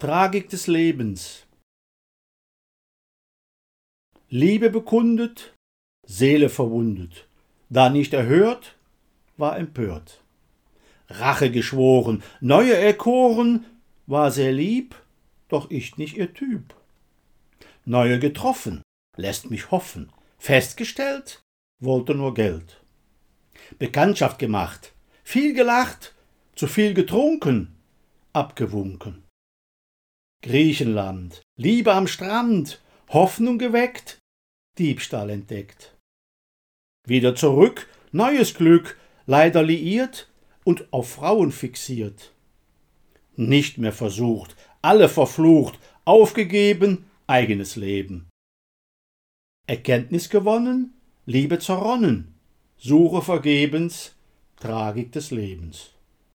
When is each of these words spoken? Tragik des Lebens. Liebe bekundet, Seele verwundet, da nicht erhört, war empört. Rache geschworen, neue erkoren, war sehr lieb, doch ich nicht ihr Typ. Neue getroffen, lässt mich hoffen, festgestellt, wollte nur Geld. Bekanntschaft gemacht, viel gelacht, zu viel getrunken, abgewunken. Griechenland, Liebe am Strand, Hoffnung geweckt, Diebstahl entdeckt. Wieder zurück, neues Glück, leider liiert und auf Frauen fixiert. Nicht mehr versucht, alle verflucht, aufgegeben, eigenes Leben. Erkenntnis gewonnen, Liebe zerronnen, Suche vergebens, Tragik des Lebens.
Tragik 0.00 0.48
des 0.48 0.66
Lebens. 0.66 1.46
Liebe 4.28 4.68
bekundet, 4.68 5.54
Seele 6.04 6.48
verwundet, 6.48 7.28
da 7.70 7.90
nicht 7.90 8.12
erhört, 8.12 8.76
war 9.36 9.56
empört. 9.56 10.20
Rache 11.08 11.52
geschworen, 11.52 12.24
neue 12.40 12.76
erkoren, 12.76 13.66
war 14.06 14.32
sehr 14.32 14.52
lieb, 14.52 14.96
doch 15.48 15.70
ich 15.70 15.96
nicht 15.96 16.16
ihr 16.16 16.34
Typ. 16.34 16.74
Neue 17.84 18.18
getroffen, 18.18 18.82
lässt 19.16 19.48
mich 19.48 19.70
hoffen, 19.70 20.10
festgestellt, 20.38 21.40
wollte 21.80 22.16
nur 22.16 22.34
Geld. 22.34 22.82
Bekanntschaft 23.78 24.40
gemacht, 24.40 24.92
viel 25.22 25.54
gelacht, 25.54 26.16
zu 26.56 26.66
viel 26.66 26.94
getrunken, 26.94 27.76
abgewunken. 28.32 29.23
Griechenland, 30.44 31.40
Liebe 31.56 31.94
am 31.94 32.06
Strand, 32.06 32.82
Hoffnung 33.08 33.56
geweckt, 33.56 34.18
Diebstahl 34.76 35.30
entdeckt. 35.30 35.96
Wieder 37.06 37.34
zurück, 37.34 37.88
neues 38.12 38.52
Glück, 38.52 38.98
leider 39.24 39.62
liiert 39.62 40.28
und 40.62 40.92
auf 40.92 41.08
Frauen 41.08 41.50
fixiert. 41.50 42.34
Nicht 43.36 43.78
mehr 43.78 43.94
versucht, 43.94 44.54
alle 44.82 45.08
verflucht, 45.08 45.78
aufgegeben, 46.04 47.06
eigenes 47.26 47.76
Leben. 47.76 48.28
Erkenntnis 49.66 50.28
gewonnen, 50.28 50.92
Liebe 51.24 51.58
zerronnen, 51.58 52.34
Suche 52.76 53.22
vergebens, 53.22 54.14
Tragik 54.56 55.10
des 55.10 55.30
Lebens. 55.30 55.94